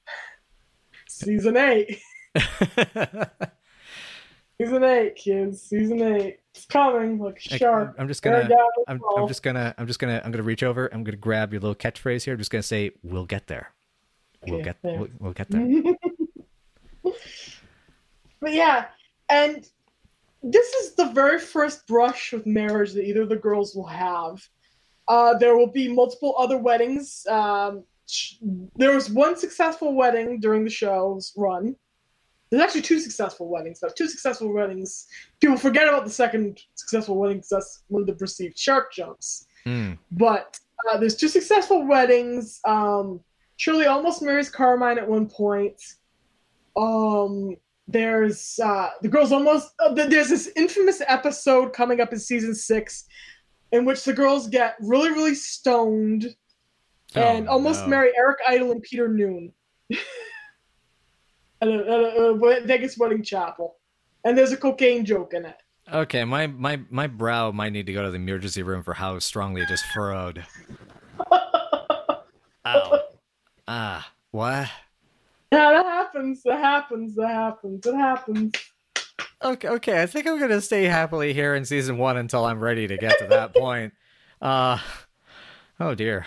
[1.08, 2.00] season eight.
[4.64, 5.62] season eight, kids.
[5.62, 6.38] Season eight.
[6.54, 7.58] It's coming Look sharp.
[7.60, 7.96] shark.
[7.98, 8.48] I'm just gonna.
[8.86, 9.00] I'm.
[9.16, 9.74] I'm just gonna.
[9.78, 10.20] I'm just gonna.
[10.24, 10.88] I'm gonna reach over.
[10.92, 12.34] I'm gonna grab your little catchphrase here.
[12.34, 13.72] I'm just gonna say, "We'll get there.
[14.46, 14.76] We'll Okay, get.
[14.82, 14.98] there.
[14.98, 15.94] We'll, we'll get there."
[18.40, 18.86] but yeah,
[19.28, 19.66] and
[20.42, 24.46] this is the very first brush with marriage that either of the girls will have.
[25.08, 27.26] Uh, there will be multiple other weddings.
[27.28, 28.34] Um, sh-
[28.76, 31.76] there was one successful wedding during the show's run.
[32.52, 33.78] There's actually two successful weddings.
[33.80, 35.06] But two successful weddings.
[35.40, 39.46] People forget about the second successful wedding because that's one of the perceived shark jumps.
[39.64, 39.92] Hmm.
[40.10, 40.60] But
[40.92, 42.60] uh, there's two successful weddings.
[42.66, 43.20] Um,
[43.56, 45.80] Shirley almost marries Carmine at one point.
[46.76, 47.56] Um,
[47.88, 49.72] there's uh, the girls almost.
[49.78, 53.06] Uh, there's this infamous episode coming up in season six,
[53.72, 56.34] in which the girls get really, really stoned
[57.14, 57.88] and Oh, almost no.
[57.88, 59.52] marry Eric Idle and Peter Noone
[61.62, 63.76] at, a, at a, Vegas wedding chapel.
[64.24, 65.56] And there's a cocaine joke in it.
[65.92, 69.18] Okay, my my my brow might need to go to the emergency room for how
[69.18, 70.44] strongly it just furrowed.
[72.64, 73.00] Ow.
[73.66, 74.12] Ah.
[74.32, 74.68] What?
[75.52, 76.42] Yeah, that happens.
[76.42, 77.14] That happens.
[77.16, 77.84] That happens.
[77.84, 78.52] It happens.
[79.44, 80.02] Okay, okay.
[80.02, 83.18] I think I'm gonna stay happily here in season one until I'm ready to get
[83.18, 83.92] to that point.
[84.40, 84.78] Uh
[85.80, 86.26] oh dear.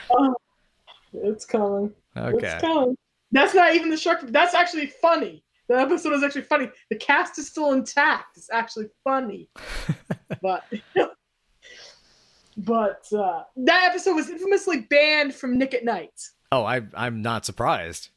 [1.13, 1.93] It's coming.
[2.15, 2.45] Okay.
[2.45, 2.95] It's coming.
[3.36, 4.21] That's not even the shark.
[4.24, 5.43] That's actually funny.
[5.67, 6.69] The episode is actually funny.
[6.89, 8.38] The cast is still intact.
[8.38, 9.50] It's actually funny.
[10.41, 10.63] but
[12.58, 16.30] but uh, that episode was infamously banned from Nick at Nite.
[16.52, 18.10] Oh, I I'm not surprised.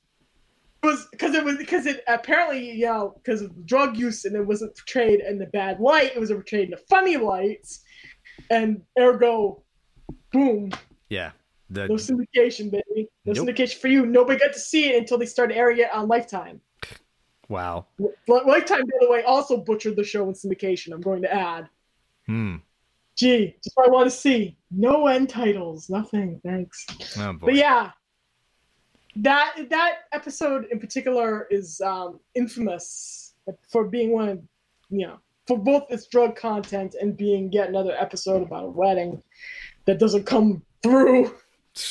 [0.84, 4.36] It was because it was because it apparently you know because of drug use and
[4.36, 6.12] it wasn't portrayed in the bad light.
[6.14, 7.82] It was portrayed in the funny lights,
[8.50, 9.64] and ergo,
[10.30, 10.70] boom,
[11.08, 11.32] Yeah.
[11.70, 13.08] No syndication, baby.
[13.24, 13.46] No Nope.
[13.48, 14.06] syndication for you.
[14.06, 16.60] Nobody got to see it until they started airing it on Lifetime.
[17.48, 17.86] wow.
[18.28, 20.92] Lifetime, by the way, also butchered the show in syndication.
[20.92, 21.68] I'm going to add.
[22.26, 22.56] Hmm.
[23.16, 24.56] Gee, just what I want to see.
[24.70, 26.40] No end titles, nothing.
[26.44, 26.86] Thanks.
[27.18, 27.46] Oh boy.
[27.46, 27.90] But yeah,
[29.16, 33.34] that that episode in particular is um, infamous
[33.68, 34.42] for being one of
[34.90, 39.20] you know for both its drug content and being yet another episode about a wedding
[39.86, 41.34] that doesn't come through.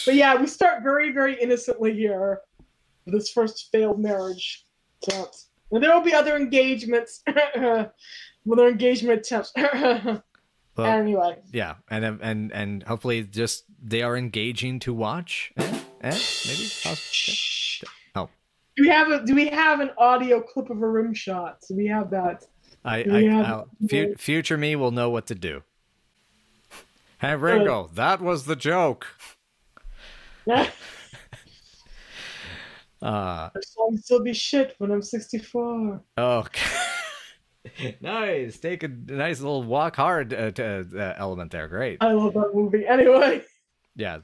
[0.06, 2.42] But yeah, we start very very innocently here
[3.06, 4.66] this first failed marriage
[5.04, 7.24] attempt, and there will be other engagements.
[8.50, 9.52] Other engagement attempts.
[10.78, 15.52] Well, anyway, yeah, and and and hopefully just they are engaging to watch.
[15.58, 15.80] Eh?
[16.02, 16.20] Eh?
[16.46, 16.70] Maybe.
[18.16, 18.30] Oh,
[18.76, 21.62] do we have a do we have an audio clip of a rim shot?
[21.68, 22.46] Do we have that?
[22.86, 25.64] I, I, have- fu- future me will know what to do.
[27.20, 29.08] Hey Ringo, that was the joke.
[33.02, 36.02] Uh, song still be shit when I'm 64.
[36.18, 36.46] oh,
[38.02, 38.58] nice.
[38.58, 41.68] Take a nice little walk hard uh, to, uh, element there.
[41.68, 41.98] Great.
[42.02, 42.88] I love that movie.
[42.88, 43.44] Anyway,
[43.96, 44.20] Yeah.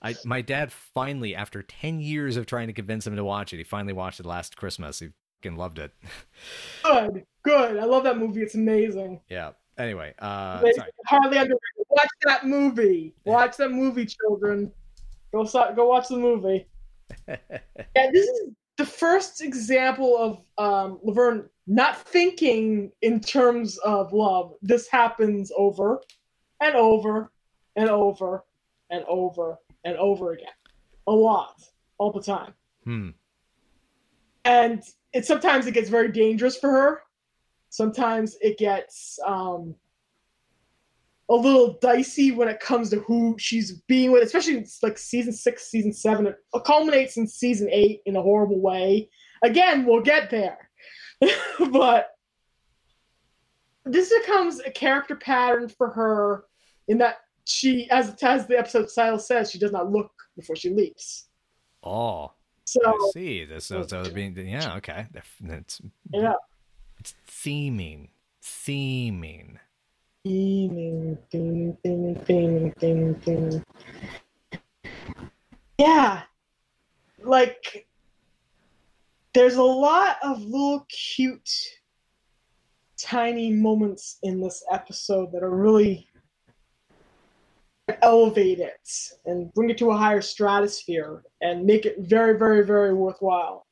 [0.00, 3.56] I, my dad finally, after 10 years of trying to convince him to watch it,
[3.58, 4.98] he finally watched it last Christmas.
[5.00, 5.08] He
[5.42, 5.92] fucking loved it.
[6.84, 7.78] good, good.
[7.78, 8.42] I love that movie.
[8.42, 9.20] It's amazing.
[9.28, 9.52] yeah.
[9.76, 10.90] Anyway, uh, sorry.
[11.06, 11.58] hardly underrated.
[11.88, 13.12] Watch that movie.
[13.24, 14.70] Watch that movie, children.
[15.34, 15.44] Go
[15.74, 16.66] go watch the movie.
[17.28, 24.54] yeah, this is the first example of um, Laverne not thinking in terms of love.
[24.62, 26.00] This happens over
[26.60, 27.32] and over
[27.74, 28.44] and over
[28.90, 30.46] and over and over again,
[31.08, 31.60] a lot,
[31.98, 32.54] all the time.
[32.84, 33.08] Hmm.
[34.44, 34.82] and
[35.14, 37.00] it sometimes it gets very dangerous for her
[37.70, 39.74] sometimes it gets um
[41.30, 45.32] a little dicey when it comes to who she's being with especially in, like season
[45.32, 49.08] six season seven it culminates in season eight in a horrible way
[49.42, 50.70] again we'll get there
[51.70, 52.10] but
[53.86, 56.44] this becomes a character pattern for her
[56.88, 60.70] in that she as as the episode title says she does not look before she
[60.70, 61.28] leaps
[61.84, 62.32] Oh,
[62.64, 63.44] so I see.
[63.44, 65.06] This so, so being yeah okay.
[65.38, 65.82] It's
[66.12, 66.34] yeah
[66.98, 68.08] it's theming,
[68.42, 69.58] theming.
[75.78, 76.22] Yeah.
[77.22, 77.86] Like,
[79.34, 81.50] there's a lot of little cute,
[82.96, 86.08] tiny moments in this episode that are really
[88.00, 88.88] elevate it
[89.26, 93.66] and bring it to a higher stratosphere and make it very, very, very worthwhile.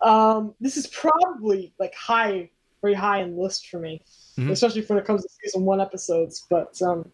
[0.00, 2.50] Um, this is probably like high
[2.86, 4.00] very high in the list for me,
[4.38, 4.50] Mhm.
[4.52, 6.46] especially when it comes to season one episodes.
[6.48, 7.10] But um,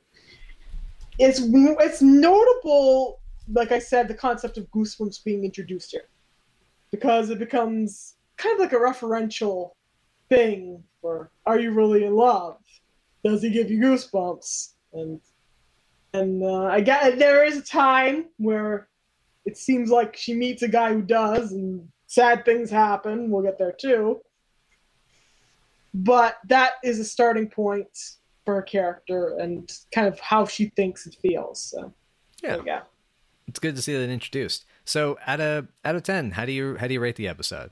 [1.19, 1.41] it's
[1.87, 3.21] it's notable,
[3.61, 6.09] like I said, the concept of goosebumps being introduced here,
[6.91, 9.71] because it becomes kind of like a referential
[10.29, 12.57] thing for Are you really in love?
[13.25, 14.75] Does he give you goosebumps?
[14.93, 15.21] And
[16.13, 18.89] and uh, I get there is a time where
[19.47, 23.31] it seems like she meets a guy who does, and sad things happen.
[23.31, 24.21] We'll get there too.
[25.95, 27.89] But that is a starting point
[28.45, 31.63] for a character and kind of how she thinks and feels.
[31.63, 31.93] So
[32.43, 32.59] Yeah.
[32.59, 32.81] go.
[33.47, 34.65] It's good to see that introduced.
[34.85, 37.71] So out of out of ten, how do you how do you rate the episode?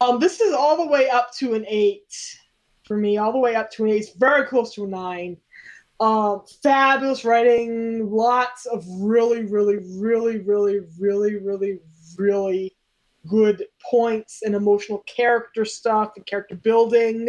[0.00, 2.14] Um, this is all the way up to an eight
[2.86, 3.18] for me.
[3.18, 4.02] All the way up to an eight.
[4.02, 5.36] It's very close to a nine.
[6.00, 8.10] Um, fabulous writing.
[8.10, 11.78] Lots of really, really, really, really, really, really,
[12.16, 12.74] really
[13.26, 17.28] good points and emotional character stuff and character building.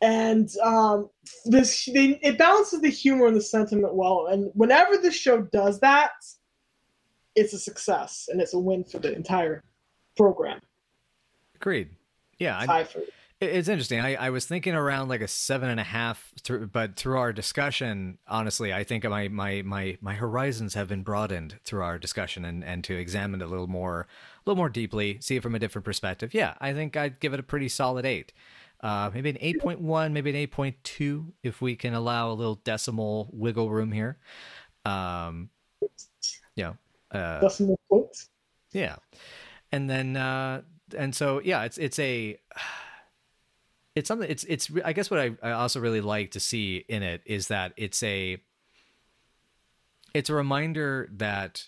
[0.00, 1.10] And um,
[1.46, 4.26] this they, it balances the humor and the sentiment well.
[4.30, 6.12] And whenever this show does that,
[7.34, 9.62] it's a success and it's a win for the entire
[10.16, 10.60] program.
[11.56, 11.90] Agreed.
[12.38, 14.00] Yeah, I, High for It- It's interesting.
[14.00, 17.32] I, I was thinking around like a seven and a half, through, but through our
[17.32, 22.44] discussion, honestly, I think my my my my horizons have been broadened through our discussion
[22.44, 25.54] and and to examine it a little more, a little more deeply, see it from
[25.54, 26.32] a different perspective.
[26.32, 28.32] Yeah, I think I'd give it a pretty solid eight.
[28.80, 32.30] Uh, maybe an eight point one, maybe an eight point two, if we can allow
[32.30, 34.18] a little decimal wiggle room here.
[34.86, 35.50] Um,
[36.56, 36.76] know,
[37.10, 38.28] uh, decimal points.
[38.72, 38.96] yeah.
[39.72, 40.62] And then uh
[40.96, 42.38] and so yeah, it's it's a
[43.94, 47.02] it's something it's it's I guess what I, I also really like to see in
[47.02, 48.38] it is that it's a
[50.12, 51.64] it's a reminder that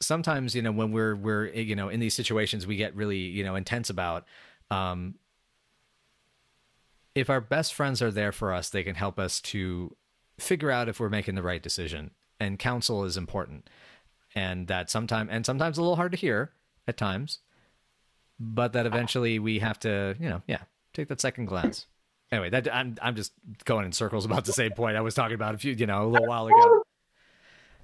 [0.00, 3.44] sometimes you know when we're we're you know in these situations we get really you
[3.44, 4.24] know intense about
[4.70, 5.14] um
[7.14, 9.96] if our best friends are there for us they can help us to
[10.38, 12.10] figure out if we're making the right decision.
[12.38, 13.68] And counsel is important.
[14.34, 16.52] And that sometimes and sometimes a little hard to hear
[16.86, 17.40] at times
[18.38, 20.60] but that eventually we have to you know yeah
[20.96, 21.86] take that second glance
[22.32, 23.32] anyway that i'm i'm just
[23.64, 26.04] going in circles about the same point i was talking about a few you know
[26.04, 26.82] a little while ago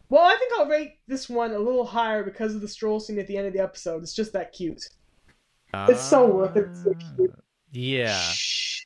[0.09, 3.19] Well, I think I'll rate this one a little higher because of the stroll scene
[3.19, 4.03] at the end of the episode.
[4.03, 4.91] It's just that cute.
[5.89, 6.69] It's so worth it.
[6.77, 7.35] So cute.
[7.71, 8.83] yeah Shh.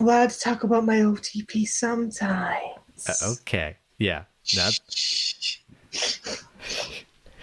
[0.00, 3.06] Allowed to talk about my OTP sometimes.
[3.08, 4.24] Uh, okay yeah
[4.56, 4.80] that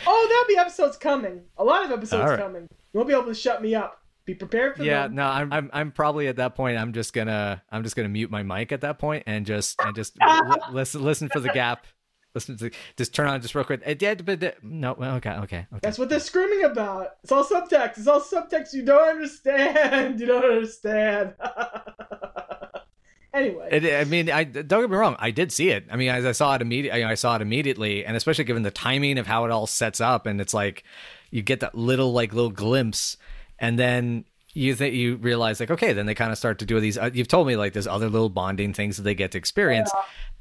[0.07, 1.41] Oh, there'll be episodes coming.
[1.57, 2.39] A lot of episodes right.
[2.39, 2.63] coming.
[2.63, 4.01] You won't be able to shut me up.
[4.25, 4.85] Be prepared for that.
[4.87, 5.15] yeah them.
[5.15, 8.31] no I'm, I'm i'm probably at that point i'm just gonna i'm just gonna mute
[8.31, 11.85] my mic at that point and just and just li- listen listen for the gap
[12.33, 15.67] listen to just turn on just real quick eh, It did, but no okay okay
[15.73, 17.11] okay That's what they're screaming about.
[17.23, 17.97] It's all subtext.
[17.97, 20.19] It's all subtext you don't understand.
[20.19, 21.33] You don't understand.
[23.33, 23.69] anyway.
[23.71, 25.15] It, I mean, I don't get me wrong.
[25.19, 25.85] I did see it.
[25.91, 28.71] I mean, as I saw it immediately, I saw it immediately, and especially given the
[28.71, 30.83] timing of how it all sets up, and it's like
[31.31, 33.17] you get that little like little glimpse,
[33.59, 36.79] and then you think you realize like, okay, then they kind of start to do
[36.79, 36.97] these.
[36.97, 39.91] Uh, you've told me like there's other little bonding things that they get to experience,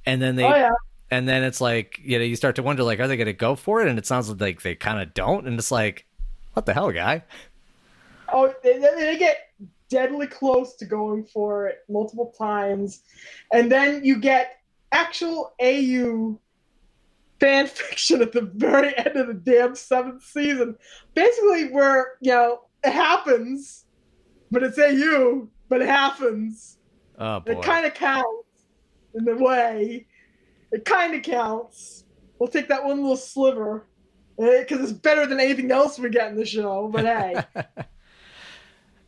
[0.06, 0.44] and then they.
[0.44, 0.70] oh yeah.
[1.10, 3.34] And then it's like, you know, you start to wonder, like, are they going to
[3.34, 3.88] go for it?
[3.88, 5.46] And it sounds like they kind of don't.
[5.46, 6.06] And it's like,
[6.54, 7.22] what the hell, guy?
[8.32, 9.50] Oh, they, they they get
[9.88, 13.02] deadly close to going for it multiple times,
[13.52, 14.60] and then you get
[14.92, 16.38] actual AU
[17.38, 20.76] fan fiction at the very end of the damn seventh season.
[21.14, 23.84] Basically, where you know it happens,
[24.50, 26.78] but it's AU, but it happens.
[27.18, 27.52] Oh, boy.
[27.52, 28.66] It kind of counts
[29.14, 30.06] in a way.
[30.72, 32.04] It kind of counts.
[32.38, 33.86] We'll take that one little sliver
[34.36, 36.88] because it's better than anything else we get in the show.
[36.88, 37.42] But hey.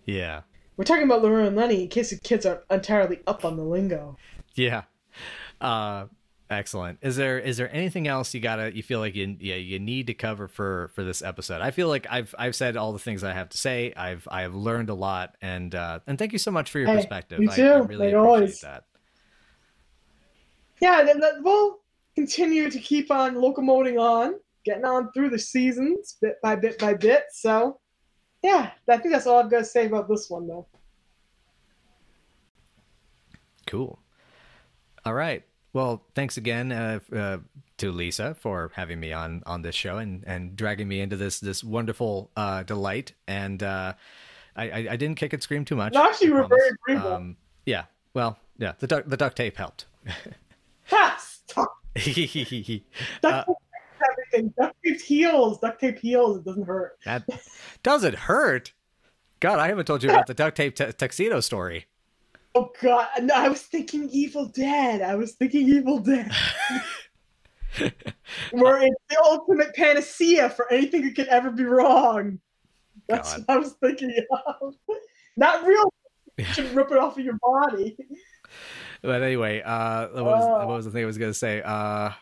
[0.06, 0.42] yeah.
[0.76, 3.64] We're talking about Laura and Lenny in case the kids aren't entirely up on the
[3.64, 4.16] lingo.
[4.54, 4.82] Yeah.
[5.60, 6.06] Uh
[6.50, 6.98] excellent.
[7.02, 10.06] Is there is there anything else you gotta you feel like you yeah, you need
[10.08, 11.60] to cover for for this episode?
[11.60, 13.92] I feel like I've I've said all the things I have to say.
[13.96, 16.96] I've I've learned a lot and uh and thank you so much for your Hey,
[16.96, 17.40] perspective.
[17.40, 18.60] you I, I really like appreciate always.
[18.60, 18.84] that.
[20.80, 21.78] Yeah, then that, we'll
[22.14, 26.92] continue to keep on locomoting on, getting on through the seasons bit by bit by
[26.94, 27.24] bit.
[27.32, 27.80] So,
[28.42, 30.66] yeah, I think that's all I've got to say about this one, though.
[33.66, 33.98] Cool.
[35.04, 35.44] All right.
[35.76, 37.36] Well, thanks again uh, uh,
[37.76, 41.38] to Lisa for having me on on this show and and dragging me into this
[41.38, 43.12] this wonderful uh, delight.
[43.28, 43.92] And uh,
[44.56, 45.92] I, I I didn't kick and scream too much.
[45.92, 47.12] No, actually, were very agreeable.
[47.12, 47.84] Um, yeah.
[48.14, 48.72] Well, yeah.
[48.78, 49.84] The duct the duct tape helped.
[50.86, 51.16] Ha!
[51.20, 51.76] Stop.
[51.94, 52.00] Uh,
[53.20, 54.54] Duct tape everything.
[54.58, 55.60] Duct tape heals.
[55.60, 56.38] Duct tape heals.
[56.38, 56.96] It doesn't hurt.
[57.04, 57.28] that
[57.82, 58.72] does it hurt?
[59.40, 61.84] God, I haven't told you about the duct tape t- tuxedo story.
[62.56, 65.02] Oh god, no, I was thinking Evil Dead.
[65.02, 66.32] I was thinking Evil Dead.
[68.50, 72.40] Where it's the ultimate panacea for anything that could ever be wrong.
[73.08, 73.44] That's God.
[73.46, 74.14] what I was thinking
[74.62, 74.74] of.
[75.36, 75.92] Not real.
[76.38, 77.98] You should rip it off of your body.
[79.02, 80.58] But anyway, uh, what was, Oh.
[80.66, 81.60] what was the thing I was going to say?
[81.62, 82.12] Uh,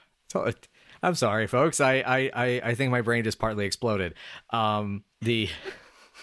[1.01, 1.80] I'm sorry, folks.
[1.80, 4.14] I, I, I, I think my brain just partly exploded.
[4.51, 5.49] Um, the,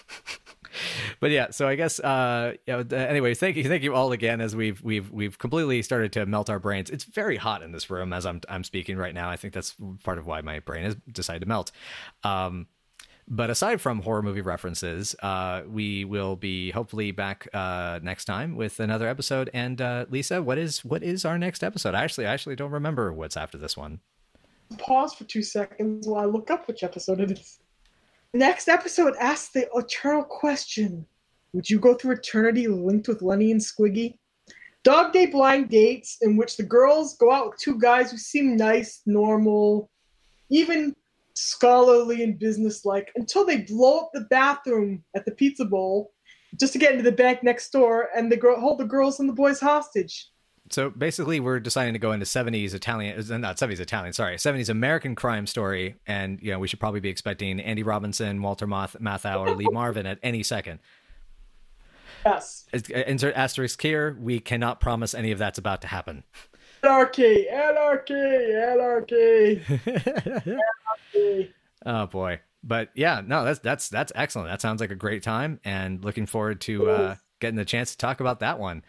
[1.20, 1.50] but yeah.
[1.50, 4.40] So I guess, uh, know, anyways, thank you, thank you all again.
[4.40, 6.90] As we've, we've, we've completely started to melt our brains.
[6.90, 9.30] It's very hot in this room as I'm, I'm speaking right now.
[9.30, 11.72] I think that's part of why my brain has decided to melt.
[12.24, 12.66] Um,
[13.28, 18.56] but aside from horror movie references, uh, we will be hopefully back uh, next time
[18.56, 19.48] with another episode.
[19.54, 21.94] And uh, Lisa, what is what is our next episode?
[21.94, 24.00] I actually I actually don't remember what's after this one.
[24.78, 27.58] Pause for two seconds while I look up which episode it is.
[28.34, 31.04] Next episode asks the eternal question
[31.52, 34.16] Would you go through eternity linked with Lenny and Squiggy?
[34.84, 38.56] Dog Day blind dates in which the girls go out with two guys who seem
[38.56, 39.90] nice, normal,
[40.48, 40.96] even
[41.34, 46.12] scholarly and businesslike until they blow up the bathroom at the pizza bowl
[46.58, 49.34] just to get into the bank next door and they hold the girls and the
[49.34, 50.30] boys hostage.
[50.72, 54.68] So basically, we're deciding to go into '70s Italian, uh, not '70s Italian, sorry, '70s
[54.68, 58.96] American crime story, and you know we should probably be expecting Andy Robinson, Walter Math-
[59.00, 60.78] Matthau, or Lee Marvin at any second.
[62.24, 62.66] Yes.
[62.72, 64.16] Uh, Insert asterisk here.
[64.20, 66.24] We cannot promise any of that's about to happen.
[66.82, 69.62] Anarchy, anarchy, anarchy.
[71.14, 71.54] anarchy.
[71.84, 72.38] Oh boy.
[72.62, 74.48] But yeah, no, that's that's that's excellent.
[74.48, 77.98] That sounds like a great time and looking forward to uh getting the chance to
[77.98, 78.84] talk about that one.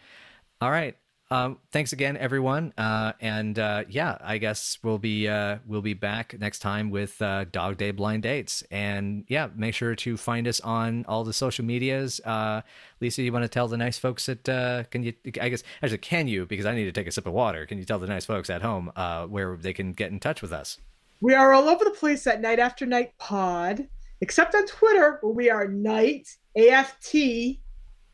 [0.60, 0.96] All right.
[1.34, 2.72] Um thanks again everyone.
[2.78, 7.20] Uh and uh yeah, I guess we'll be uh we'll be back next time with
[7.20, 8.62] uh Dog Day Blind Dates.
[8.70, 12.20] And yeah, make sure to find us on all the social medias.
[12.24, 12.62] Uh
[13.00, 15.98] Lisa, you want to tell the nice folks that uh can you I guess actually
[15.98, 17.66] can you because I need to take a sip of water.
[17.66, 18.92] Can you tell the nice folks at home
[19.28, 20.78] where they can get in touch with us?
[21.20, 23.88] We are all over the place at Night After Night Pod,
[24.20, 27.14] except on Twitter, where we are Night AFT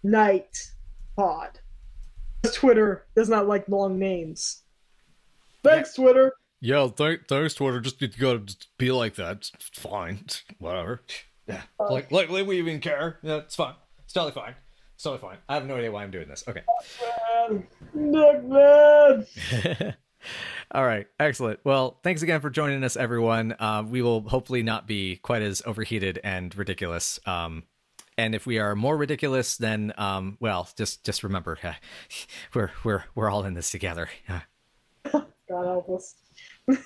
[0.05, 0.73] Night
[1.17, 1.59] Pod.
[2.55, 4.63] Twitter does not like long names.
[5.63, 6.33] Thanks, Twitter.
[6.61, 7.81] Yeah, th- thanks, Twitter.
[7.81, 9.51] Just you gotta just be like that.
[9.55, 10.25] It's fine.
[10.59, 11.03] Whatever.
[11.47, 11.63] Yeah.
[11.79, 13.19] Like, like, like we even care.
[13.23, 13.75] Yeah, it's fine.
[14.05, 14.55] It's totally fine.
[14.95, 15.39] It's totally fine.
[15.49, 16.45] I have no idea why I'm doing this.
[16.47, 16.63] Okay.
[17.49, 19.95] Man, Nick, man.
[20.73, 21.07] All right.
[21.19, 21.61] Excellent.
[21.65, 23.57] Well, thanks again for joining us, everyone.
[23.59, 27.19] Uh, we will hopefully not be quite as overheated and ridiculous.
[27.27, 27.65] Um,
[28.21, 31.73] and if we are more ridiculous, then um, well, just just remember, uh,
[32.55, 34.11] we're we're we're all in this together.
[35.13, 36.15] God help us.